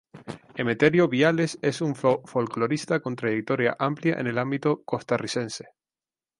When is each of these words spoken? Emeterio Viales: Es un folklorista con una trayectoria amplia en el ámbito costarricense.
Emeterio 0.55 1.07
Viales: 1.07 1.59
Es 1.61 1.79
un 1.79 1.93
folklorista 1.93 3.01
con 3.01 3.11
una 3.13 3.17
trayectoria 3.19 3.75
amplia 3.77 4.15
en 4.15 4.25
el 4.25 4.39
ámbito 4.39 4.83
costarricense. 4.83 5.65